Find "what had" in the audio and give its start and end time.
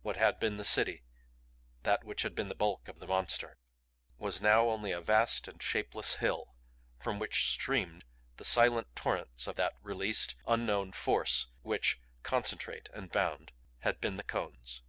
0.00-0.40